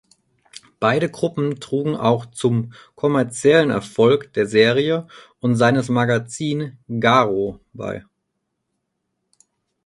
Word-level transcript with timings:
Beide 0.79 1.11
Gruppen 1.11 1.59
trugen 1.59 1.95
auch 1.95 2.25
zum 2.25 2.73
kommerziellen 2.95 3.69
Erfolg 3.69 4.33
der 4.33 4.47
Serie 4.47 5.05
und 5.41 5.57
seines 5.57 5.89
Magazin 5.89 6.79
"Garo" 6.89 7.59
bei. 7.71 8.03